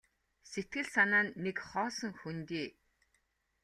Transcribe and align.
Сэтгэл 0.49 0.87
санаа 0.93 1.23
нь 1.25 1.33
нэг 1.43 1.57
хоосон 1.69 2.13
хөндий. 2.21 2.69